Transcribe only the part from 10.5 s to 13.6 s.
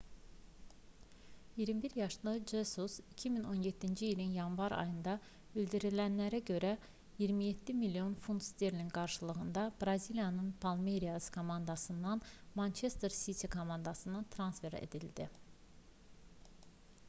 palmeiras komandasından manchester city